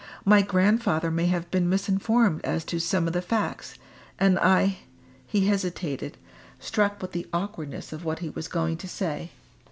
[0.25, 3.77] My grandfather may have been misinformed as to some of the facts.
[4.17, 4.79] And I"
[5.27, 6.17] He hesitated,
[6.59, 9.29] struck with the awkwardness of what he was going to say.